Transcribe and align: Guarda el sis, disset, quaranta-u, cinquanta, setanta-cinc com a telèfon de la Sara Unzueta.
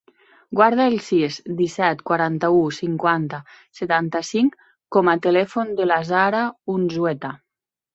Guarda 0.59 0.87
el 0.91 0.95
sis, 1.07 1.37
disset, 1.59 2.01
quaranta-u, 2.09 2.65
cinquanta, 2.79 3.43
setanta-cinc 3.83 4.61
com 4.97 5.17
a 5.17 5.19
telèfon 5.31 5.75
de 5.83 5.93
la 5.95 6.05
Sara 6.15 6.47
Unzueta. 6.81 7.37